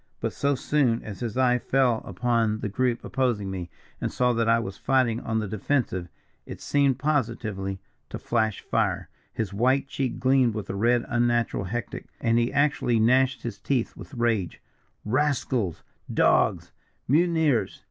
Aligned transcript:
But 0.19 0.33
so 0.33 0.55
soon 0.55 1.03
as 1.03 1.19
his 1.19 1.37
eye 1.37 1.59
fell 1.59 2.01
upon 2.05 2.61
the 2.61 2.69
group 2.69 3.05
opposing 3.05 3.51
me, 3.51 3.69
and 4.01 4.11
saw 4.11 4.33
that 4.33 4.49
I 4.49 4.57
was 4.57 4.75
fighting 4.75 5.19
on 5.19 5.37
the 5.37 5.47
defensive, 5.47 6.09
it 6.47 6.59
seemed 6.59 6.97
positively 6.97 7.79
to 8.09 8.17
flash 8.17 8.61
fire 8.61 9.09
his 9.31 9.53
white 9.53 9.87
cheek 9.87 10.19
gleamed 10.19 10.55
with 10.55 10.71
a 10.71 10.75
red 10.75 11.05
unnatural 11.07 11.65
hectic 11.65 12.07
and 12.19 12.39
he 12.39 12.51
actually 12.51 12.99
gnashed 12.99 13.43
his 13.43 13.59
teeth 13.59 13.95
with 13.95 14.15
rage. 14.15 14.59
'Rascals! 15.05 15.83
Dogs! 16.11 16.71
Mutineers!' 17.07 17.79